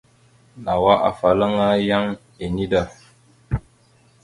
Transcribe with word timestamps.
Nawa 0.63 0.93
afalaŋa 1.09 1.67
yaŋ 1.87 2.05
enida. 2.43 2.83